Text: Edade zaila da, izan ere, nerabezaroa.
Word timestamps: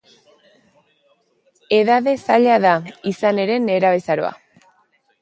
Edade 1.79 2.15
zaila 2.23 2.57
da, 2.67 2.75
izan 3.15 3.45
ere, 3.47 3.63
nerabezaroa. 3.71 4.37